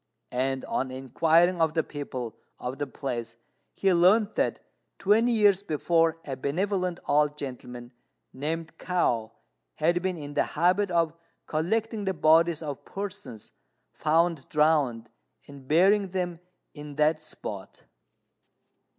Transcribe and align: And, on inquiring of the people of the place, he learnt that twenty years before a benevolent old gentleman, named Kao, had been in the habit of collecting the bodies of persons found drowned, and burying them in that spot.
And, 0.33 0.65
on 0.65 0.89
inquiring 0.89 1.61
of 1.61 1.75
the 1.75 1.83
people 1.83 2.35
of 2.57 2.79
the 2.79 2.87
place, 2.87 3.35
he 3.75 3.93
learnt 3.93 4.33
that 4.33 4.59
twenty 4.97 5.31
years 5.31 5.61
before 5.61 6.19
a 6.25 6.35
benevolent 6.35 6.99
old 7.05 7.37
gentleman, 7.37 7.91
named 8.33 8.79
Kao, 8.79 9.31
had 9.75 10.01
been 10.01 10.17
in 10.17 10.33
the 10.33 10.41
habit 10.57 10.89
of 10.89 11.13
collecting 11.45 12.05
the 12.05 12.15
bodies 12.15 12.63
of 12.63 12.83
persons 12.83 13.51
found 13.93 14.49
drowned, 14.49 15.07
and 15.47 15.67
burying 15.67 16.09
them 16.09 16.39
in 16.73 16.95
that 16.95 17.21
spot. 17.21 17.83